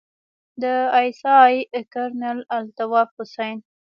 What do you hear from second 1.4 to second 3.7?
آى کرنيل الطاف حسين.